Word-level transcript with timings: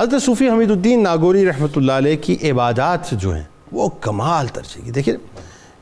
حضرت 0.00 0.22
صوفی 0.22 0.48
حمید 0.48 0.70
الدین 0.70 1.02
ناگوری 1.02 1.44
رحمۃ 1.46 1.74
اللہ 1.76 1.92
علیہ 1.92 2.16
کی 2.16 2.36
عبادات 2.50 3.10
جو 3.12 3.34
ہیں، 3.34 3.42
وہ 3.72 3.88
کمال 4.00 4.46
درجے 4.56 4.80
کی۔ 4.84 4.90
دیکھیں 4.90 5.14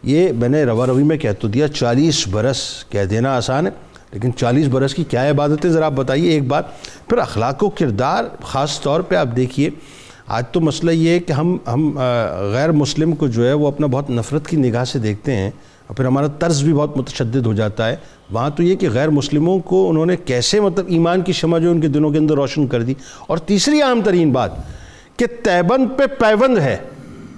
یہ 0.02 0.33
میں 0.38 0.48
نے 0.48 0.62
روا 0.64 0.87
روی 0.87 1.02
میں 1.02 1.17
کہہ 1.17 1.33
تو 1.41 1.48
دیا، 1.48 1.68
چالیس 1.68 2.26
برس 2.28 2.62
کہہ 2.91 3.04
دینا 3.04 3.34
آسان 3.36 3.67
ہے، 3.67 3.70
لیکن 4.12 4.33
چالیس 4.36 4.67
برس 4.68 4.94
کی 4.94 5.04
کیا 5.04 5.28
عبادتیں؟ 5.31 5.68
ذرا 5.70 5.86
آپ 5.86 5.92
بتائیے 5.92 6.31
ایک 6.31 6.46
بات۔ 6.49 6.65
پھر 7.08 7.18
اخلاق 7.18 7.62
و 7.65 7.68
کردار 7.70 8.25
خاص 8.43 8.80
طور 8.80 9.00
پہ 9.00 9.14
آپ 9.14 9.36
دیکھیے، 9.36 9.70
آج 10.27 10.45
تو 10.53 10.61
مسئلہ 10.61 10.91
یہ 10.91 11.11
ہے 11.11 11.19
کہ 11.19 11.32
ہم 11.32 11.57
ہم 11.66 11.98
غیر 12.53 12.73
مسلم 12.73 13.12
کو 13.12 13.27
جو 13.27 13.46
ہے، 13.46 13.53
وہ 13.53 13.69
اپنا 13.69 13.87
بہت 13.87 14.11
نفرت 14.11 14.46
کی 14.46 14.57
نگاہ 14.57 14.85
سے 14.85 14.98
دیکھتے 14.98 15.37
ہیں۔ 15.37 15.50
اور 15.89 15.96
پھر 15.96 16.05
ہمارا 16.05 16.27
طرز 16.27 16.62
بھی 16.62 16.73
بہت 16.73 16.96
متشدد 16.96 17.46
ہو 17.46 17.52
جاتا 17.52 17.89
ہے۔ 17.89 17.96
وہاں 18.30 18.50
تو 18.50 18.62
یہ 18.62 18.75
کہ 18.77 18.89
غیر 18.91 19.09
مسلموں 19.09 19.59
کو 19.59 19.91
انہوں 19.91 20.07
نے 20.07 20.16
کیسے 20.16 20.61
مطلب 20.61 20.84
ایمان 20.89 21.21
کی 21.22 21.32
شمع 21.32 21.59
جو 21.59 21.71
ان 21.71 21.80
کے 21.80 21.89
دنوں 21.89 22.11
کے 22.11 22.18
اندر 22.18 22.34
روشن 22.34 22.66
کر 22.66 22.82
دی۔ 22.82 22.95
اور 23.27 23.39
تیسری 23.39 23.82
عام 23.82 24.00
ترین 24.04 24.32
بات 24.32 24.50
کہ 25.16 25.27
تیبند 25.43 25.86
پہ 25.96 26.07
پیوند 26.07 26.59
ہے 26.59 26.76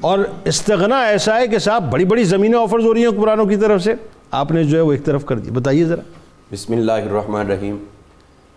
اور 0.00 0.18
استغنا 0.44 1.00
ایسا 1.00 1.36
ہے 1.36 1.48
کہ 1.48 1.58
صاحب 1.58 1.92
بڑی 1.92 2.04
بڑی 2.04 2.24
زمینیں 2.24 2.58
آفرز 2.58 2.84
ہو 2.84 2.94
رہی 2.94 3.02
ہیں 3.02 3.20
قرآنوں 3.20 3.46
کی 3.46 3.56
طرف 3.56 3.82
سے۔ 3.82 3.94
آپ 4.30 4.50
نے 4.50 4.64
جو 4.64 4.76
ہے 4.76 4.82
وہ 4.82 4.92
ایک 4.92 5.04
طرف 5.04 5.24
کر 5.24 5.38
دی۔ 5.38 5.50
بتائیے 5.50 5.84
ذرا۔ 5.84 6.02
بسم 6.52 6.72
اللہ 6.72 6.92
الرحمن 6.92 7.40
الرحیم۔ 7.40 7.76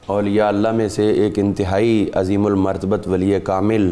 اولیاء 0.05 0.47
اللہ 0.47 0.71
میں 0.71 0.89
سے 0.89 1.11
ایک 1.11 1.39
انتہائی 1.39 2.09
عظیم 2.13 2.45
المرتبت 2.45 3.07
ولی 3.07 3.39
کامل 3.39 3.91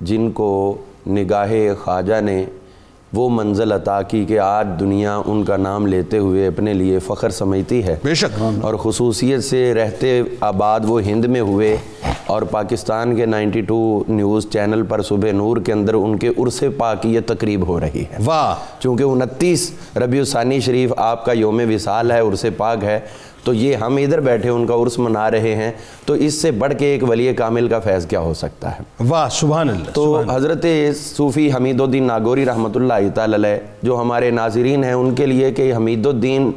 جن 0.00 0.30
کو 0.30 0.78
نگاہ 1.06 1.52
خواجہ 1.82 2.20
نے 2.20 2.44
وہ 3.14 3.28
منزل 3.28 3.72
عطا 3.72 4.02
کی 4.02 4.24
کہ 4.24 4.38
آج 4.38 4.68
دنیا 4.80 5.20
ان 5.26 5.44
کا 5.44 5.56
نام 5.56 5.86
لیتے 5.86 6.18
ہوئے 6.18 6.46
اپنے 6.46 6.74
لیے 6.74 6.98
فخر 6.98 7.30
سمجھتی 7.30 7.84
ہے 7.84 7.96
بے 8.04 8.14
شک۔ 8.14 8.42
اور 8.62 8.74
خصوصیت 8.74 9.44
سے 9.44 9.74
رہتے 9.74 10.22
آباد 10.40 10.80
وہ 10.84 11.02
ہند 11.02 11.24
میں 11.24 11.40
ہوئے 11.40 11.76
اور 12.26 12.42
پاکستان 12.42 13.16
کے 13.16 13.26
نائنٹی 13.26 13.60
ٹو 13.60 14.04
نیوز 14.08 14.46
چینل 14.50 14.82
پر 14.82 15.02
صبح 15.02 15.30
نور 15.32 15.56
کے 15.56 15.72
اندر 15.72 15.94
ان 15.94 16.18
کے 16.18 16.28
عرص 16.28 16.64
پاک 16.76 17.06
یہ 17.06 17.20
تقریب 17.26 17.66
ہو 17.68 17.80
رہی 17.80 18.02
ہے۔ 18.02 18.16
واہ۔ 18.24 18.54
چونکہ 18.80 19.02
انتیس 19.02 19.70
ربیع 19.96 20.20
الثانی 20.20 20.60
شریف 20.60 20.92
آپ 20.96 21.24
کا 21.24 21.32
یوم 21.32 21.60
وصال 21.74 22.10
ہے 22.10 22.20
عرص 22.20 22.44
پاک 22.56 22.84
ہے 22.84 23.00
تو 23.44 23.54
یہ 23.54 23.76
ہم 23.76 23.96
ادھر 23.96 24.20
بیٹھے 24.20 24.48
ان 24.48 24.66
کا 24.66 24.74
عرس 24.74 24.98
منا 24.98 25.30
رہے 25.30 25.54
ہیں 25.54 25.70
تو 26.06 26.12
اس 26.12 26.34
سے 26.34 26.50
بڑھ 26.50 26.74
کے 26.78 26.86
ایک 26.86 27.04
ولی 27.08 27.32
کامل 27.34 27.68
کا 27.68 27.78
فیض 27.78 28.06
کیا 28.06 28.20
ہو 28.20 28.34
سکتا 28.34 28.70
ہے؟ 28.70 28.82
واہ 29.08 29.28
سبحان 29.28 29.68
اللہ 29.68 29.90
تو 29.90 30.20
حضرت 30.30 30.66
صوفی 30.96 31.50
حمید 31.56 31.80
الدین 31.80 32.04
ناگوری 32.04 32.44
رحمۃ 32.44 32.74
اللہ 32.74 33.08
تعالی 33.14 33.48
جو 33.82 34.00
ہمارے 34.00 34.30
ناظرین 34.30 34.84
ہیں 34.84 34.92
ان 34.92 35.14
کے 35.14 35.26
لیے 35.26 35.50
کہ 35.50 35.74
حمید 35.74 36.06
الدین 36.06 36.50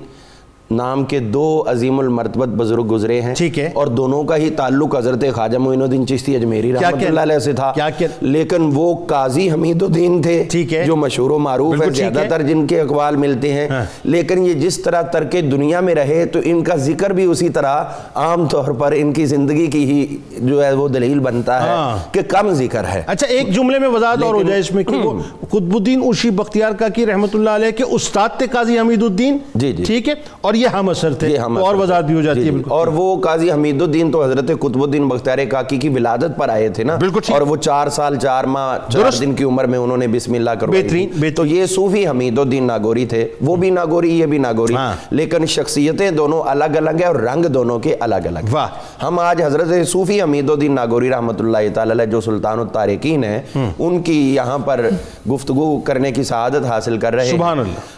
نام 0.71 1.05
کے 1.05 1.19
دو 1.19 1.63
عظیم 1.67 1.99
المرتبت 1.99 2.47
بزرگ 2.47 2.87
گزرے 2.91 3.21
ہیں 3.21 3.35
ٹھیک 3.35 3.59
ہے۔ 3.59 3.69
اور 3.73 3.87
دونوں 3.87 4.23
کا 4.23 4.37
ہی 4.37 4.49
تعلق 4.49 4.95
حضرت 4.95 5.25
خواجہ 5.35 5.57
معین 5.57 5.81
الدین 5.81 6.07
چشتی 6.07 6.35
اجمیری 6.35 6.73
رحمۃ 6.73 7.05
اللہ 7.07 7.19
علیہ 7.19 7.39
سے 7.39 7.53
تھا۔ 7.53 7.73
لیکن 8.21 8.69
وہ 8.73 9.05
قاضی 9.07 9.51
حمید 9.51 9.83
الدین 9.83 10.21
تھے 10.21 10.43
ٹھیک 10.51 10.73
ہے۔ 10.73 10.83
جو 10.85 10.95
مشہور 10.95 11.29
و 11.29 11.39
معروف 11.39 11.81
ہے۔ 11.81 11.89
زیادہ 11.89 12.23
تر 12.29 12.41
جن 12.41 12.67
کے 12.67 12.81
اقوال 12.81 13.15
ملتے 13.15 13.53
ہیں۔ 13.53 13.67
ہاں۔ 13.67 13.85
لیکن 14.03 14.45
یہ 14.45 14.53
جس 14.53 14.79
طرح 14.79 15.01
ترک 15.01 15.31
دنیا 15.51 15.79
میں 15.79 15.95
رہے 15.95 16.25
تو 16.25 16.39
ان 16.43 16.63
کا 16.63 16.75
ذکر 16.75 17.09
بھی 17.09 17.23
اسی 17.23 17.49
طرح 17.49 17.83
عام 18.15 18.45
طور 18.47 18.67
پر 18.67 18.93
ان 18.95 19.13
کی 19.13 19.25
زندگی 19.25 19.67
کی 19.67 19.85
ہی 19.85 20.17
جو 20.38 20.65
ہے 20.65 20.73
وہ 20.73 20.88
دلیل 20.88 21.19
بنتا 21.19 21.63
ہے 21.63 21.69
ہاں۔ 21.69 22.13
کہ 22.13 22.21
کم 22.27 22.49
ذکر 22.49 22.83
ہے۔ 22.83 23.03
اچھا 23.07 23.27
ایک 23.27 23.55
جملے 23.55 23.79
میں 23.79 23.88
وضاحت 23.88 24.23
اور 24.23 24.33
ہو 24.33 24.43
جائے 24.43 24.59
اس 24.59 24.71
میں 24.71 24.83
کہ 24.83 25.01
قطب 25.49 25.75
الدین 25.75 26.01
اوشی 26.01 26.29
بختیار 26.29 26.71
کا 26.71 26.88
کی 26.88 27.05
رحمت 27.05 27.35
اللہ 27.35 27.49
علیہ 27.49 27.71
کے 27.71 27.83
استاد 27.83 28.29
تھے 28.38 28.47
قاضی 28.51 28.79
حمید 28.79 29.03
الدین؟ 29.03 29.38
جی 29.55 29.73
جی۔ 29.73 29.83
ٹھیک 29.83 30.09
ہے۔ 30.09 30.13
اور 30.41 30.53
یہ 30.58 30.67
ہم 30.67 30.89
اثر 30.89 31.13
تھے 31.13 31.27
اور 31.38 31.75
وضاحت 31.75 32.03
بھی 32.03 32.16
ہو 32.16 32.22
جاتی 32.22 32.39
ہے 32.39 32.52
جی، 32.52 32.61
اور 32.67 32.88
وہ 32.88 33.22
قاضی 33.22 33.52
حمید 33.52 33.81
الدین 33.81 34.11
تو 34.11 34.23
حضرت 34.23 34.52
قطب 34.59 34.83
الدین 34.83 35.08
بختیار 35.08 35.38
کاکی 35.52 35.77
کی 35.77 35.89
ولادت 35.89 36.38
پر 36.38 36.50
آئے 36.50 36.69
تھے 36.69 36.83
نا۔ 36.83 36.97
اور 37.33 37.41
وہ 37.41 37.55
چار 37.55 37.88
سال 37.89 38.16
چار 38.16 38.44
ماہ 38.44 38.78
چار 38.89 39.11
دن 39.22 39.33
کی 39.33 39.44
عمر 39.44 39.66
میں 39.66 39.80
انہوں 39.80 39.97
نے 39.97 40.08
بسم 40.08 40.33
اللہ 40.33 40.52
کروائی 40.59 40.83
تو 41.31 41.45
یہ 41.45 41.66
صوفی 41.66 42.08
حمید 42.08 42.39
الدین 42.39 42.63
ناگوری 42.63 43.05
تھے۔ 43.05 43.28
وہ 43.41 43.55
بھی 43.55 43.69
ناگوری 43.69 44.19
یہ 44.19 44.25
بھی 44.25 44.38
ناگوری۔ 44.38 44.75
ہاں۔ 44.75 44.94
لیکن 45.12 45.45
شخصیتیں 45.45 46.12
دونوں 46.12 46.41
الگ 46.45 46.78
الگ 46.78 46.89
ہیں 46.89 47.06
اور 47.06 47.16
رنگ 47.16 47.45
دونوں 47.45 47.79
کے 47.79 47.95
الگ 48.00 48.25
الگ 48.25 48.56
ہم 49.03 49.19
آج 49.19 49.41
حضرت 49.41 49.88
صوفی 49.88 50.22
حمید 50.22 50.50
الدین 50.50 50.75
ناگوری 50.75 51.09
رحمت 51.09 51.41
اللہ 51.41 51.57
تعالی 51.74 52.06
جو 52.12 52.22
سلطان 52.22 52.59
التارکین 52.59 53.24
ہیں 53.24 53.41
ان 53.79 54.01
کی 54.01 54.35
یہاں 54.35 54.57
پر 54.57 54.88
گفتگو 55.31 55.79
کرنے 55.79 56.12
کی 56.12 56.24
سعادت 56.24 56.66
حاصل 56.66 56.97
کر 56.97 57.13
رہے 57.16 57.28
ہیں۔ 57.28 57.38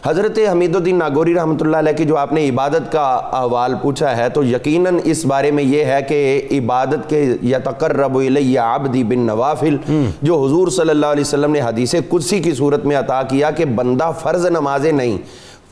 حضرت 0.06 0.40
حمید 0.52 0.76
الدین 0.76 0.98
ناگوری 1.00 1.34
رحمت 1.34 1.62
اللہ 1.62 1.78
علیہ 1.78 1.94
کی 1.94 2.06
جو 2.06 2.18
آپ 2.18 2.34
نے 2.34 2.49
عبادت 2.50 2.92
کا 2.92 3.04
احوال 3.32 3.74
پوچھا 3.82 4.16
ہے 4.18 4.30
تو 4.30 4.44
یقیناً 4.44 5.00
اس 5.04 5.26
بارے 5.26 5.52
میں 5.52 5.64
یہ 5.64 5.86
ہے 5.86 6.02
کہ 6.02 6.48
عبادت 6.52 7.10
کے 7.10 7.24
یتقرب 7.44 8.18
الی 8.18 8.58
عبدی 8.58 9.04
بن 9.04 9.20
نوافل 9.20 9.78
جو 10.22 10.44
حضور 10.46 10.68
صلی 10.68 10.90
اللہ 10.90 11.06
علیہ 11.06 11.22
وسلم 11.22 11.52
نے 11.52 11.62
حدیث 11.62 11.96
قدسی 12.10 12.40
کی 12.40 12.54
صورت 12.54 12.86
میں 12.86 12.96
عطا 12.96 13.22
کیا 13.24 13.52
کہ 13.52 13.66
بندہ 13.66 14.12
فرض 14.20 14.46
نمازیں 14.46 14.92
نہیں 14.92 15.18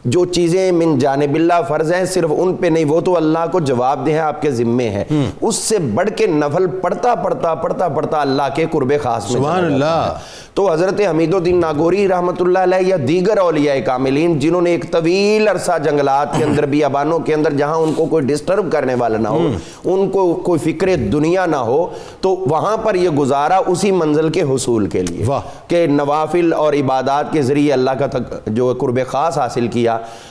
جو 0.06 0.24
چیزیں 0.26 0.72
من 0.72 0.98
جانب 1.00 1.36
اللہ 1.36 1.62
فرض 1.68 1.92
ہیں 1.94 2.04
صرف 2.06 2.32
ان 2.38 2.54
پہ 2.56 2.68
نہیں 2.68 2.86
وہ 2.86 3.00
تو 3.02 3.16
اللہ 3.18 3.46
کو 3.52 3.60
جواب 3.60 4.06
دے 4.06 4.12
ہیں 4.12 4.20
آپ 4.20 4.42
کے 4.42 4.52
ذمے 4.52 4.90
ہیں۔ 4.90 5.04
اس 5.42 5.56
سے 5.56 5.78
بڑھ 5.94 6.10
کے 6.18 6.28
نفل 6.28 6.68
پڑھتا 6.82 7.16
پڑھتا 7.16 7.54
پڑھتا 7.56 7.88
پڑھتا 7.88 8.22
اللہ 8.22 8.56
کے 8.56 8.66
قرب 8.72 8.94
خاص 9.04 9.32
میں 9.32 9.40
سبحان 9.40 9.66
اللہ۔ 9.66 10.18
تو 10.54 10.72
حضرت 10.72 11.02
حمید 11.10 11.34
الدین 11.34 11.60
ناگوری 11.62 12.08
رحمت 12.08 12.42
اللہ 12.42 12.60
علیہ 12.60 12.88
یا 12.88 12.96
دیگر 13.08 13.38
اولیاء 13.38 13.74
کاملین 13.86 14.38
جنہوں 14.40 14.62
نے 14.62 14.72
ایک 14.72 14.92
طویل 14.92 15.48
عرصہ 15.48 15.78
جنگلات 15.84 16.38
کے 16.38 16.44
اندر 16.44 16.66
بیابانوں 16.66 17.20
کے 17.26 17.34
اندر 17.34 17.54
جہاں 17.54 17.76
ان 17.76 17.94
کو 17.94 18.06
کوئی 18.06 18.26
ڈسٹرب 18.26 18.72
کرنے 18.72 18.96
والا 19.00 19.18
نہ 19.18 19.28
ہو 19.28 19.48
ان 19.86 20.10
کو 20.10 20.34
کوئی 20.44 20.60
فکر 20.64 20.96
دنیا 21.12 21.46
نہ 21.46 21.56
ہو 21.56 21.86
تو 22.22 22.30
وہاں 22.50 22.76
پر 22.78 22.96
یہ 22.96 23.10
گزارا 23.18 23.60
اسی 23.68 23.92
منزل 23.92 24.30
کے 24.30 24.42
حصول 24.54 24.88
کے 24.90 25.04
لیے 25.04 25.26
کہ 25.68 25.86
نوافل 25.90 26.54
اور 26.54 26.74
عبادات 26.74 27.32
کے 27.34 27.42
ذریعے 27.42 27.74
اللہ 27.74 27.92
کا 28.00 28.08
جو 28.48 28.74
قرب 28.80 29.00
خاص 29.08 29.38
حاصل 29.38 29.68
کیا 29.68 29.87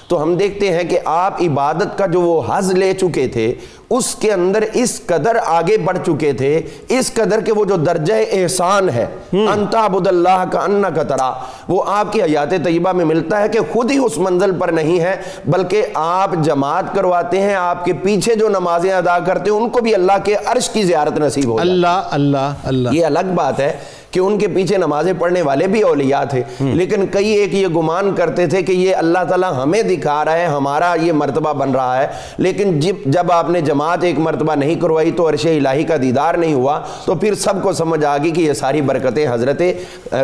تو 0.09 0.23
ہم 0.23 0.35
دیکھتے 0.37 0.71
ہیں 0.71 0.83
کہ 0.83 0.99
آپ 1.05 1.43
عبادت 1.43 1.99
کا 1.99 2.07
جو 2.07 2.21
وہ 2.21 2.43
حض 2.49 2.73
لے 2.73 2.93
چکے 2.93 3.27
تھے 3.29 3.55
اس 3.91 4.15
کے 4.15 4.33
اندر 4.33 4.65
اس 4.73 5.01
قدر 5.07 5.37
آگے 5.47 5.77
بڑھ 5.79 5.99
چکے 6.07 6.33
تھے 6.33 6.63
اس 6.89 7.13
قدر 7.15 7.41
کہ 7.41 7.53
وہ 7.53 7.65
جو 7.65 7.77
درجہ 7.77 8.15
احسان 8.33 8.89
ہے 8.89 9.07
انتا 9.33 9.87
عبد 9.87 10.07
اللہ 10.07 10.45
کا 10.53 10.61
انہ 10.61 10.87
کا 10.87 11.03
طرح 11.03 11.33
وہ 11.69 11.83
آپ 11.87 12.13
کی 12.13 12.23
حیات 12.23 12.51
طیبہ 12.65 12.93
میں 12.93 13.05
ملتا 13.05 13.41
ہے 13.41 13.49
کہ 13.49 13.59
خود 13.73 13.91
ہی 13.91 13.99
اس 13.99 14.19
منزل 14.19 14.53
پر 14.59 14.69
نہیں 14.69 15.01
ہے 15.01 15.17
بلکہ 15.47 15.87
آپ 15.95 16.31
جماعت 16.43 16.85
کرواتے 16.95 17.41
ہیں 17.41 17.55
آپ 17.55 17.85
کے 17.85 17.93
پیچھے 17.93 18.35
جو 18.35 18.49
نمازیں 18.49 18.93
ادا 18.93 19.19
کرتے 19.19 19.51
ہیں 19.51 19.59
ان 19.59 19.69
کو 19.69 19.81
بھی 19.81 19.95
اللہ 19.95 20.13
کے 20.25 20.35
عرش 20.47 20.71
کی 20.71 20.83
زیارت 20.83 21.19
نصیب 21.19 21.49
ہو 21.51 21.61
اللہ 21.61 22.03
اللہ 22.11 22.53
اللہ۔ 22.65 22.89
یہ 22.93 23.07
الگ 23.07 23.33
بات 23.35 23.61
ہے۔ 23.61 23.77
کہ 24.11 24.21
ان 24.21 24.39
کے 24.39 24.49
پیچھے 24.49 24.77
نمازیں 24.77 25.13
پڑھنے 25.19 25.43
والے 25.43 25.67
بھی 25.67 25.83
اولیاء 25.83 26.23
تھے۔ 26.25 26.43
لیکن 26.61 27.07
کئی 27.07 27.29
ایک 27.29 27.55
یہ 27.55 27.67
گمان 27.67 28.15
کرتے 28.15 28.47
تھے 28.47 28.63
کہ 28.63 28.73
یہ 28.73 28.97
اللہ 28.97 29.25
تعالیٰ 29.29 29.53
ہمیں 29.63 29.83
دکھا 29.83 30.25
رہا 30.25 30.37
ہے 30.37 30.47
ہمارا 30.47 30.95
یہ 31.03 31.13
مرتبہ 31.13 31.53
بن 31.53 31.71
رہا 31.71 32.03
ہے۔ 32.03 32.07
لیکن 32.39 32.81
جب 32.81 32.97
جب 33.07 33.33
آپ 33.33 33.51
نے 33.51 33.61
جماعت 33.61 34.05
ایک 34.05 34.19
مرتبہ 34.19 34.55
نہیں 34.55 34.75
کروائی 34.75 35.11
تو 35.11 35.29
عرش 35.29 35.47
الہی 35.47 35.85
کا 35.85 35.97
دیدار 36.03 36.35
نہیں 36.35 36.55
ہوا۔ 36.55 36.81
تو 37.05 37.15
پھر 37.15 37.35
سب 37.35 37.63
کو 37.63 37.73
سمجھ 37.73 38.05
آگی 38.05 38.31
کہ 38.31 38.41
یہ 38.41 38.53
ساری 38.53 38.81
برکتیں 38.81 39.27
حضرت 39.31 39.63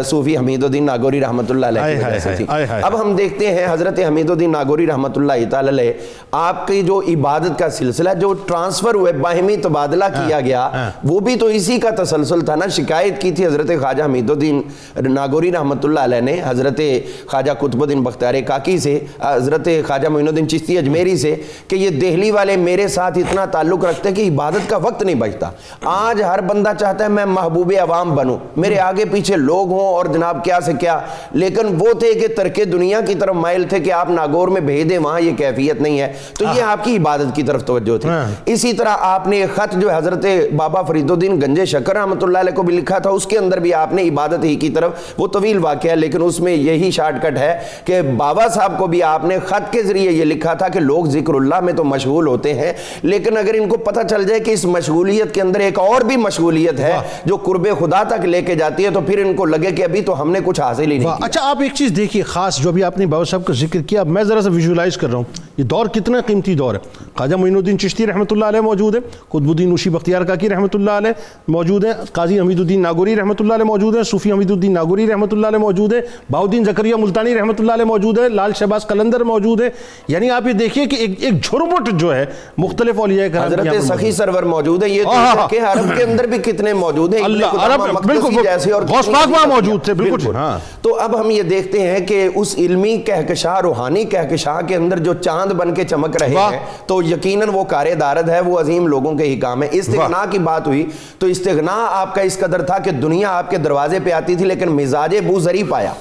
صوفی 0.06 0.36
حمید 0.36 0.64
الدین 0.64 0.86
ناگوری 0.86 1.20
رحمت 1.20 1.50
اللہ 1.50 1.66
علیہ 1.66 2.66
اب 2.82 3.00
ہم 3.00 3.14
دیکھتے 3.16 3.46
ہیں 3.46 3.66
حضرت 3.70 3.98
حمید 4.08 4.30
الدین 4.30 4.52
ناگوری 4.52 4.86
رحمت 4.86 5.18
اللہ 5.18 5.48
تعالی 5.50 5.92
آپ 6.32 6.66
کی 6.66 6.82
جو 6.82 7.00
عبادت 7.08 7.58
کا 7.58 7.70
سلسلہ 7.70 8.10
جو 8.20 8.32
ٹرانسفر 8.32 8.94
ہوئے 8.94 9.12
باہمی 9.12 9.56
تبادلہ 9.56 10.04
کیا 10.04 10.36
ہاں، 10.36 10.40
گیا 10.40 10.68
ہاں۔ 10.72 10.90
وہ 11.04 11.20
بھی 11.20 11.36
تو 11.36 11.46
اسی 11.46 11.78
کا 11.78 11.90
تسلسل 12.02 12.40
تھا 12.40 12.54
نا 12.54 12.66
شکایت 12.66 13.20
کی 13.20 13.30
تھی 13.32 13.46
حضرت 13.46 13.70
خواجہ 13.80 14.02
حمید 14.02 14.30
الدین 14.30 14.62
ناگوری 14.96 15.52
رحمت 15.52 15.84
اللہ 15.84 16.00
علیہ 16.00 16.20
نے 16.20 16.42
حضرت 16.44 16.80
خواجہ 17.26 17.52
قطب 17.52 17.82
الدین 17.82 18.02
بختار 18.02 18.34
کاکی 18.46 18.78
سے 18.78 18.98
حضرت 19.20 19.68
خواجہ 19.86 20.08
معین 20.08 20.28
الدین 20.28 20.48
چشتی 20.48 20.78
اجمیری 20.78 21.16
سے 21.16 21.36
کہ 21.68 21.76
یہ 21.76 21.90
دہلی 21.90 22.30
والے 22.30 22.56
میرے 22.56 22.88
ساتھ 22.88 23.18
اتنا 23.18 23.44
تعلق 23.44 23.84
رکھتے 23.84 24.08
ہیں 24.08 24.16
کہ 24.16 24.28
عبادت 24.28 24.70
کا 24.70 24.76
وقت 24.76 25.02
نہیں 25.02 25.14
بچتا۔ 25.14 25.50
آج 25.84 26.22
ہر 26.22 26.40
بندہ 26.40 26.72
چاہتا 26.80 27.04
ہے 27.04 27.08
میں 27.08 27.24
محبوب 27.24 27.72
عوام 27.80 28.14
بنوں۔ 28.14 28.38
میرے 28.56 28.78
آگے 28.78 29.04
پیچھے 29.04 29.36
لوگ 29.36 29.70
ہوں 29.70 29.80
اور 29.80 30.06
جناب 30.06 30.44
کیا 30.44 30.60
سے 30.60 30.72
کیا۔ 30.80 31.00
لیکن 31.32 31.66
وہ 31.78 31.92
تھے 31.92 32.14
کہ 32.14 32.26
ترک 32.36 32.60
دنیا 32.72 33.00
کی 33.00 33.14
طرف 33.14 33.34
مائل 33.34 33.64
تھے 33.64 33.80
کہ 33.80 33.92
آپ 33.92 34.10
ناگور 34.10 34.48
میں 34.48 34.60
بھیج 34.60 34.90
دیں 34.90 34.98
وہاں 34.98 35.20
یہ 35.20 35.30
کیفیت 35.36 35.80
نہیں 35.80 36.00
ہے۔ 36.00 36.12
تو 36.38 36.44
یہ 36.56 36.62
آپ 36.62 36.84
کی 36.84 36.96
عبادت 36.96 37.36
کی 37.36 37.42
طرف 37.42 37.64
توجہ 37.64 37.98
تھی۔ 37.98 38.10
اسی 38.46 38.72
طرح 38.72 38.96
آپ 39.00 39.26
نے 39.26 39.44
خط 39.54 39.74
جو 39.74 39.90
حضرت 39.90 40.26
بابا 40.56 40.82
فرید 40.82 41.10
الدین 41.10 41.40
گنجے 41.40 41.64
شکر 41.64 41.96
رحمت 41.96 42.24
اللہ 42.24 42.38
علیہ 42.38 42.54
کو 42.54 42.62
بھی 42.62 42.76
لکھا 42.76 42.98
تھا 42.98 43.10
اس 43.10 43.26
کے 43.26 43.38
اندر 43.38 43.58
بھی 43.62 43.74
آپ 43.74 43.92
نے 43.92 44.02
عبادت 44.02 44.44
ہی 44.44 44.54
کی 44.56 44.68
طرف 44.70 45.12
وہ 45.18 45.26
طویل 45.28 45.58
واقعہ 45.58 45.90
ہے 45.90 45.96
لیکن 45.96 46.22
اس 46.22 46.40
میں 46.40 46.54
یہی 46.54 46.90
شارٹ 46.90 47.22
کٹ 47.22 47.38
ہے 47.38 47.52
کہ 47.84 48.00
بابا 48.16 48.48
صاحب 48.48 48.78
کو 48.78 48.86
بھی 48.86 49.02
آپ 49.02 49.24
نے 49.24 49.38
خط 49.46 49.72
کے 49.72 49.82
ذریعے 49.82 50.12
یہ 50.12 50.24
لکھا 50.24 50.54
تھا 50.54 50.68
کہ 50.68 50.80
لوگ 50.80 51.06
ذکر 51.08 51.34
اللہ 51.34 51.60
میں 51.60 51.72
تو 51.72 51.84
مشغول 51.84 52.26
ہوتے 52.26 52.54
ہیں 52.54 52.72
لیکن 53.02 53.36
اگر 53.36 53.54
ان 53.54 53.68
کو 53.68 53.76
پتہ 53.82 54.06
چل 54.10 54.24
جائے 54.24 54.40
کہ 54.40 54.50
اس 54.50 54.64
مشغولیت 54.66 55.34
کے 55.34 55.42
اندر 55.42 55.60
ایک 55.60 55.78
اور 55.78 56.00
بھی 56.00 56.16
مشغولیت 56.16 56.80
ہے 56.80 56.92
جو 57.24 57.36
قرب 57.36 57.66
خدا 57.78 58.02
تک 58.08 58.24
لے 58.24 58.42
کے 58.42 58.54
جاتی 58.54 58.84
ہے 58.84 58.90
تو 58.90 59.00
پھر 59.00 59.24
ان 59.24 59.34
کو 59.34 59.44
لگے 59.46 59.70
کہ 59.70 59.84
ابھی 59.84 60.00
تو 60.00 60.20
ہم 60.22 60.30
نے 60.30 60.38
کچھ 60.44 60.60
حاصل 60.60 60.90
ہی 60.90 60.98
نہیں 60.98 61.24
اچھا 61.24 61.40
آپ 61.42 61.62
ایک 61.62 61.74
چیز 61.74 61.92
دیکھیے 61.96 62.22
خاص 62.22 62.58
جو 62.58 62.68
ابھی 62.68 62.82
آپ 62.84 62.98
نے 62.98 63.06
بابا 63.06 63.24
صاحب 63.24 63.44
کا 63.44 63.52
ذکر 63.52 63.82
کیا 63.82 64.02
میں 64.02 64.22
ذرا 64.22 64.40
سا 64.40 64.50
ویژولائز 64.50 64.96
کر 64.96 65.08
رہا 65.08 65.16
ہوں۔ 65.16 65.24
یہ 65.58 65.64
دور 65.64 65.86
کتنا 65.86 66.20
قیمتی 66.26 66.54
دور 66.54 66.74
ہے۔ 66.74 66.80
خواجہ 67.16 67.36
معین 67.36 67.56
الدین 67.56 67.78
چشتی 67.78 68.06
رحمۃ 68.06 68.30
اللہ 68.30 68.44
علیہ 68.44 68.60
موجود 68.60 68.94
ہے 68.94 69.00
قطب 69.28 69.48
الدین 69.48 69.68
نوشی 69.68 69.90
بختیار 69.90 70.22
کاکی 70.22 70.48
رحمۃ 70.48 70.74
اللہ 70.74 70.90
علیہ 70.90 71.10
موجود 71.48 71.84
ہیں 71.84 71.92
قاضی 72.12 72.40
حمید 72.40 72.60
الدین 72.60 72.82
ناگوری 72.82 73.16
رحمۃ 73.16 73.40
اللہ 73.40 73.51
علیہ 73.54 73.64
موجود 73.66 73.96
ہیں 73.96 74.02
صوفی 74.04 74.32
حمید 74.32 74.50
الدین 74.50 74.72
ناگوری 74.74 75.06
رحمۃ 75.06 75.32
اللہ 75.32 75.46
علیہ 75.46 75.58
موجود 75.58 75.92
ہے 75.92 76.00
باؤدین 76.30 76.64
زکریہ 76.64 76.94
ملتانی 76.96 77.34
رحمۃ 77.34 77.54
اللہ 77.58 77.72
علیہ 77.72 77.84
موجود 77.86 78.18
ہے 78.18 78.28
لال 78.30 78.52
شہباز 78.54 78.86
قلندر 78.86 79.24
موجود 79.24 79.60
ہے 79.60 79.68
یعنی 80.08 80.30
آپ 80.30 80.46
یہ 80.46 80.52
دیکھیے 80.54 80.86
کہ 80.86 80.96
ایک 80.96 81.22
ایک 81.22 81.42
جھرمٹ 81.42 81.90
جو 81.94 82.14
ہے 82.14 82.24
مختلف 82.58 83.00
اولیاء 83.00 83.26
کرام 83.28 83.44
حضرت 83.44 83.82
سخی 83.84 84.12
سرور 84.12 84.42
موجود 84.48 84.82
ہے 84.82 84.88
یہ 84.88 85.02
تو 85.04 85.46
کہ 85.48 85.60
عرب 85.62 85.96
کے 85.96 86.02
اندر 86.02 86.26
بھی 86.26 86.38
کتنے 86.42 86.72
موجود 86.74 87.14
ہیں 87.14 87.22
اللہ، 87.22 87.56
عرب- 87.60 88.04
بالکل، 88.04 88.42
جیسے 88.42 88.72
اور 88.72 88.82
غوث 88.84 89.06
پاک 89.08 89.30
وہاں 89.30 89.46
موجود 89.48 89.84
تھے، 89.84 89.94
بالکل، 89.94 90.34
ہاں۔ 90.34 90.58
تو 90.82 90.94
اب 91.00 91.18
ہم 91.20 91.30
یہ 91.30 91.42
دیکھتے 91.44 91.80
ہیں 91.80 91.98
کہ 92.06 92.28
اس 92.34 92.54
علمی 92.58 92.96
کہکشاں 93.06 93.60
روحانی 93.62 94.04
کہکشاں 94.06 94.40
کے 94.62 94.76
اندر 94.76 94.98
جو 95.00 95.14
چاند 95.16 95.52
بن 95.54 95.74
کے 95.74 95.84
چمک 95.84 96.16
رہے۔ 96.16 96.34
ہیں 96.50 96.58
تو 96.86 97.00
یقیناً 97.04 97.48
وہ 97.48 97.64
کار 97.66 97.86
دارد 98.00 98.28
ہے 98.28 98.40
وہ 98.40 98.58
عظیم 98.60 98.86
لوگوں 98.86 99.14
کے 99.14 99.24
ہی 99.24 99.38
کام 99.40 99.62
ہے 99.62 99.68
استغنا 99.72 100.24
کی 100.30 100.38
بات 100.40 100.66
ہوئی 100.66 100.84
تو 101.18 101.26
استغنا 101.26 101.72
آپ 101.90 102.14
کا 102.14 102.20
اس 102.22 102.38
قدر 102.38 102.62
تھا 102.62 102.78
کہ 102.78 102.90
دنیا 102.92 103.40
آپ 103.42 103.50
کے 103.50 103.58
دروازے 103.58 103.98
پہ 104.04 104.12
آتی 104.12 104.36
تھی، 104.36 104.44
لیکن 104.44 104.76
مزاج 104.76 105.16
بوزری 105.26 105.62
پایا۔ 105.64 105.92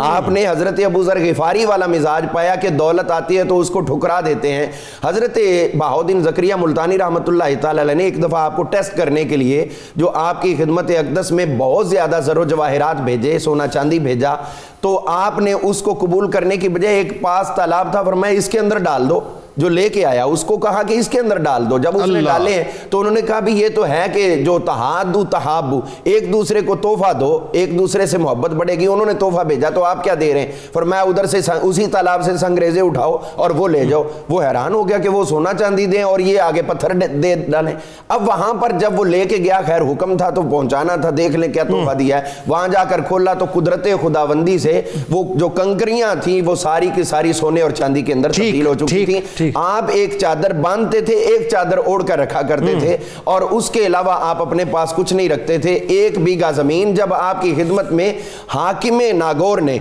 آپ 0.00 0.28
نے 0.28 0.46
حضرت 0.48 0.78
ابو 0.84 1.02
ذر 1.02 1.18
غفاری 1.22 1.64
والا 1.64 1.86
مزاج 1.86 2.24
پایا 2.32 2.54
کہ 2.54 2.68
دولت 2.68 3.10
آتی 3.10 3.36
ہے 3.38 3.42
تو 3.44 3.58
اس 3.60 3.68
کو 3.70 3.80
ٹھکرا 3.80 4.20
دیتے 4.26 4.52
ہیں۔ 4.52 4.66
حضرت 5.04 5.38
بہاؤدین 5.78 6.22
زکریہ 6.22 6.54
ملتانی 6.60 6.98
رحمۃ 6.98 7.28
اللہ 7.28 7.54
تعالی 7.60 7.80
علیہ 7.80 7.94
نے 7.94 8.04
ایک 8.04 8.22
دفعہ 8.22 8.40
آپ 8.40 8.56
کو 8.56 8.62
ٹیسٹ 8.72 8.96
کرنے 8.96 9.24
کے 9.24 9.36
لیے 9.36 9.66
جو 9.96 10.10
آپ 10.14 10.42
کی 10.42 10.54
خدمت 10.58 10.90
اقدس 10.90 11.30
میں 11.32 11.46
بہت 11.58 11.88
زیادہ 11.88 12.20
زر 12.24 12.36
و 12.36 12.44
جواہرات 12.44 13.00
بھیجے، 13.00 13.38
سونا 13.38 13.66
چاندی 13.66 13.98
بھیجا، 13.98 14.34
تو 14.80 14.98
آپ 15.08 15.38
نے 15.38 15.52
اس 15.52 15.82
کو 15.82 15.94
قبول 16.00 16.30
کرنے 16.30 16.56
کی 16.56 16.68
بجائے 16.68 16.96
ایک 16.96 17.20
پاس 17.22 17.50
تالاب 17.56 17.92
تھا، 17.92 18.02
فرمایا 18.02 18.34
اس 18.34 18.48
کے 18.48 18.58
اندر 18.58 18.78
ڈال 18.78 19.08
دو۔ 19.08 19.20
جو 19.56 19.68
لے 19.68 19.88
کے 19.88 20.04
آیا 20.04 20.24
اس 20.24 20.44
کو 20.44 20.56
کہا 20.56 20.82
کہ 20.82 20.94
اس 20.94 21.08
کے 21.08 21.20
اندر 21.20 21.38
ڈال 21.38 21.70
دو۔ 21.70 21.78
جب 21.78 21.96
اس 21.96 22.02
نے۔ 22.06 22.20
ڈالے 22.38 22.54
ہیں 22.54 22.64
تو 22.90 23.00
انہوں 23.00 23.12
نے 23.14 23.20
کہا 23.20 23.40
بھی 23.40 23.52
یہ 23.60 23.68
تو 23.74 23.88
ہے 23.88 24.06
کہ 24.14 24.42
جو 24.44 24.58
تحادو 24.58 25.24
تحابو 25.24 25.80
ایک 26.04 26.32
دوسرے 26.32 26.60
کو 26.60 26.76
تحفہ 26.76 27.12
دو 27.12 27.38
ایک 27.52 27.78
دوسرے 27.78 28.06
سے 28.06 28.18
محبت 28.18 28.50
بڑھے 28.50 28.74
گی 28.74 28.86
انہوں 28.86 29.06
نے 29.06 29.14
تحفہ 29.14 29.42
بھیجا 29.42 29.70
تو 29.70 29.84
آپ 29.84 30.04
کیا 30.04 30.14
دے 30.20 30.34
رہے 30.34 30.40
ہیں؟ 30.40 30.52
فرمایا 30.72 31.02
ادھر 31.02 31.26
سے 31.26 31.38
اسی 31.62 31.86
تالاب 31.86 32.22
سے 32.22 32.36
سنگریزے 32.36 32.80
اٹھاؤ 32.80 33.16
اور 33.34 33.50
وہ 33.50 33.68
لے 33.68 33.84
جاؤ۔ 33.84 34.02
وہ 34.28 34.42
حیران 34.42 34.74
ہو 34.74 34.88
گیا 34.88 34.98
کہ 34.98 35.08
وہ 35.08 35.24
سونا 35.24 35.54
چاندی 35.54 35.86
دیں 35.86 36.02
اور 36.02 36.20
یہ 36.20 36.40
آگے 36.40 36.62
پتھر 36.62 36.90
دے- 36.92 37.38
ڈالیں۔ 37.48 37.72
اب 38.08 38.28
وہاں 38.28 38.54
پر 38.54 38.72
جب 38.78 38.98
وہ 39.00 39.04
لے 39.04 39.24
کے 39.24 39.36
گیا 39.36 39.60
خیر 39.66 39.80
حکم 39.80 40.16
تھا 40.16 40.30
تو 40.30 40.42
پہنچانا 40.42 40.96
تھا 40.96 41.10
دیکھ 41.16 41.36
لیں 41.36 41.52
کیا 41.52 41.64
تحفہ 41.64 41.94
دیا 41.94 42.18
ہے۔ 42.18 42.22
وہاں 42.46 42.68
جا 42.68 42.84
کر 42.84 43.00
کھولا 43.00 43.34
تو 43.34 43.44
قدرت 43.52 43.86
خداوندی 44.02 44.58
سے 44.58 44.82
وہ 45.10 45.34
جو 45.34 45.48
کنکریاں 45.48 46.14
تھیں 46.22 46.42
وہ 46.46 46.54
ساری 46.54 46.88
کی 46.94 47.02
ساری 47.02 47.32
سونے 47.32 47.60
اور 47.60 47.70
چاندی 47.70 48.02
کے 48.02 48.12
اندر 48.12 48.32
تبدیل 48.48 48.66
ہو 48.66 48.74
چکی 48.74 48.86
تھیں۔ 49.04 49.20
آپ 49.54 49.84
ایک 49.92 50.18
چادر 50.20 50.52
باندھتے 50.52 51.00
تھے 51.00 51.14
ایک 51.14 51.48
چادر 51.50 51.78
اوڑھ 51.78 52.06
کر 52.06 52.18
رکھا 52.18 52.42
کرتے 52.42 52.74
تھے 52.80 52.96
اور 53.24 53.42
اس 53.42 53.70
کے 53.70 53.86
علاوہ 53.86 54.12
آپ 54.20 54.42
اپنے 54.42 54.64
پاس 54.70 54.92
کچھ 54.96 55.12
نہیں 55.14 55.28
رکھتے 55.28 55.58
تھے۔ 55.58 55.74
ایک 55.74 56.18
بیگہ 56.18 56.52
زمین 56.52 56.94
جب 56.94 57.14
آپ 57.14 57.42
کی 57.42 57.54
خدمت 57.56 57.92
میں 57.92 58.12
حاکم 58.54 59.02
ناگور 59.12 59.58
نے 59.58 59.78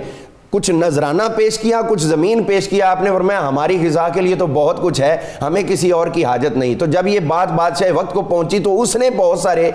کچھ 0.54 0.72
نذرانہ 0.72 1.24
پیش 1.36 1.58
کیا 1.60 1.82
کچھ 1.90 2.02
زمین 2.02 2.44
پیش 2.44 2.68
کیا 2.70 2.90
آپ 2.92 3.02
نے 3.02 3.10
فرمایا 3.10 3.48
ہماری 3.48 3.78
غذا 3.86 4.08
کے 4.10 4.22
لیے 4.22 4.36
تو 4.36 4.48
بہت 4.48 4.82
کچھ 4.82 5.02
ہے 5.02 5.16
ہمیں 5.42 5.62
کسی 5.68 5.92
اور 5.92 6.08
کی 6.08 6.26
حاجت 6.26 6.58
نہیں 6.58 6.76
تو 6.76 6.86
جب 6.86 7.08
یہ 7.08 7.20
بات 7.20 7.52
بادشاہ 7.52 7.92
وقت 7.92 8.14
کو 8.14 8.22
پہنچی 8.22 8.60
تو 8.60 8.82
اس 8.82 8.96
نے 8.96 9.10
بہت 9.10 9.40
سارے 9.40 9.72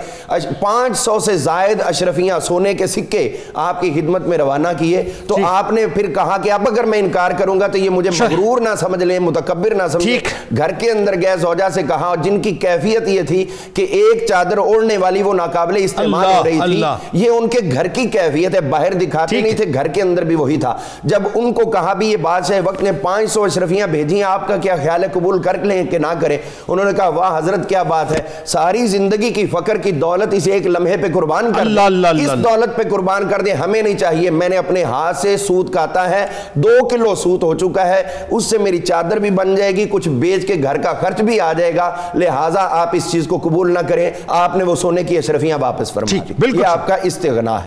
پانچ 0.59 0.97
سو 0.97 1.19
سے 1.19 1.35
زائد 1.37 1.81
اشرفیاں 1.85 2.39
سونے 2.39 2.73
کے 2.73 2.87
سکے 2.87 3.29
آپ 3.53 3.81
کی 3.81 3.91
خدمت 3.95 4.21
میں 4.21 4.37
روانہ 4.37 4.67
کیے 4.77 5.03
تو 5.27 5.37
آپ 5.45 5.71
نے 5.71 5.85
پھر 5.87 6.13
کہا 6.13 6.37
کہ 6.43 6.51
اب 6.51 6.67
اگر 6.67 6.83
میں 6.83 6.99
انکار 6.99 7.31
کروں 7.31 7.59
گا 7.59 7.67
تو 7.67 7.77
یہ 7.77 7.89
مجھے 7.89 8.09
مغرور 8.19 8.61
نہ 8.61 8.75
سمجھ 8.79 9.03
لیں 9.03 9.19
متکبر 9.19 9.75
نہ 9.75 9.87
سمجھ 9.91 10.03
ٹھیک۔ 10.03 10.27
گھر 10.57 10.71
کے 10.71 10.91
اندر 10.91 11.21
گئے 11.21 11.35
زوجہ 11.41 11.69
سے 11.73 11.83
کہا 11.83 12.05
اور 12.05 12.17
جن 12.17 12.41
کی 12.41 12.51
کیفیت 12.61 13.07
یہ 13.07 13.21
تھی 13.21 13.43
کہ 13.73 13.85
ایک 13.91 14.25
چادر 14.29 14.57
اوڑھنے 14.57 14.97
والی 14.97 15.21
وہ 15.23 15.33
ناقابل 15.33 15.77
استعمال 15.79 16.25
ہو 16.27 16.43
رہی۔ 16.45 16.59
تھی 16.59 17.19
یہ 17.19 17.29
ان 17.29 17.47
کے 17.47 17.59
گھر 17.73 17.87
کی 17.87 18.05
کیفیت 18.07 18.55
ہے 18.55 18.61
باہر 18.69 18.93
دکھاتے۔ 18.93 19.41
نہیں 19.41 19.55
تھے 19.57 19.73
گھر 19.73 19.87
کے 19.87 20.01
اندر 20.01 20.23
بھی 20.23 20.35
وہی 20.35 20.57
تھا 20.57 20.68
جب 21.03 21.23
ان 21.35 21.53
کو 21.53 21.69
کہا 21.69 21.93
بھی 21.93 22.11
یہ 22.11 22.17
بادشاہ 22.17 22.59
وقت 22.63 22.83
نے 22.83 22.91
پانچ 22.91 23.31
سو 23.31 23.43
اشرفیاں 23.43 23.87
بھیجی 23.87 24.23
آپ 24.23 24.47
کا 24.47 24.57
کیا 24.57 24.75
خیال 24.75 25.03
ہے؟ 25.03 25.07
قبول 25.13 25.41
کر 25.41 25.57
لیں 25.63 25.85
کہ 25.85 25.97
نہ 25.97 26.13
کریں؟ 26.21 26.37
انہوں 26.67 26.85
نے 26.85 26.91
کہا 26.97 27.07
واہ 27.07 27.37
حضرت 27.37 27.69
کیا 27.69 27.83
بات 27.83 28.11
ہے؟ 28.11 28.21
ساری 28.45 28.87
زندگی 28.87 29.29
کی 29.29 29.45
فقر 29.45 29.77
کی 29.77 29.91
دولت 29.91 30.33
اسے 30.33 30.51
ایک 30.51 30.67
لمحے 30.67 30.97
پہ 30.97 31.07
قربان 31.13 31.53
کر 31.53 31.61
اللہ، 31.61 31.81
اللہ، 31.81 32.07
اس 32.07 32.29
اللہ۔ 32.29 32.47
دولت 32.47 32.75
پہ 32.75 32.83
قربان 32.89 33.27
کر 33.29 33.41
دیں 33.41 33.53
ہمیں 33.53 33.81
نہیں 33.81 33.97
چاہیے۔ 33.97 34.29
میں 34.29 34.49
نے 34.49 34.57
اپنے 34.57 34.83
ہاتھ 34.83 35.17
سے 35.17 35.37
سود 35.37 35.73
کاتا 35.73 36.09
ہے 36.09 36.25
دو 36.53 36.87
کلو 36.87 37.15
سود 37.15 37.43
ہو 37.43 37.55
چکا 37.55 37.87
ہے 37.87 38.03
اس 38.31 38.45
سے 38.45 38.57
میری 38.57 38.77
چادر 38.77 39.17
بھی 39.17 39.29
بن 39.29 39.55
جائے 39.55 39.71
گی 39.71 39.85
کچھ 39.89 40.09
بیچ 40.09 40.47
کے 40.47 40.55
گھر 40.63 40.77
کا 40.77 40.93
خرچ 40.93 41.21
بھی 41.21 41.39
آ 41.39 41.53
جائے 41.53 41.75
گا۔ 41.75 41.95
لہٰذا 42.15 42.67
آپ 42.71 42.89
اس 42.93 43.11
چیز 43.11 43.27
کو 43.27 43.37
قبول 43.37 43.73
نہ 43.73 43.79
کریں۔ 43.79 44.11
آپ 44.27 44.55
نے 44.55 44.63
وہ 44.63 44.75
سونے 44.75 45.03
کی 45.03 45.17
اشرفیاں 45.17 45.57
واپس 45.61 45.93
فرما 45.93 46.07
ٹھیک، 46.09 46.29
دی۔ 46.29 46.57
یہ 46.59 46.65
آپ 46.65 46.87
کا 46.87 46.95
استغنا 47.03 47.53
ہے۔ 47.53 47.57